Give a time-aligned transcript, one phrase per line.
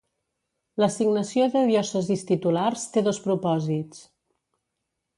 [0.83, 4.05] L'assignació de diòcesis titulars té dos propòsits.